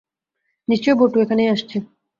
[0.67, 1.77] নিশ্চয় বটু–এখানেই আসছে।